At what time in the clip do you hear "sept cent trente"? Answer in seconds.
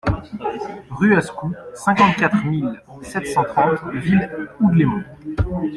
3.03-3.77